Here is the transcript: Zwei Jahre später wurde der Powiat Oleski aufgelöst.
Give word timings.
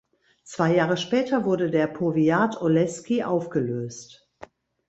Zwei 0.43 0.73
Jahre 0.77 0.97
später 0.97 1.45
wurde 1.45 1.69
der 1.69 1.85
Powiat 1.85 2.59
Oleski 2.59 3.21
aufgelöst. 3.23 4.27